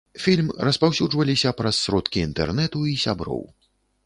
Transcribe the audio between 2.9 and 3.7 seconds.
і сяброў.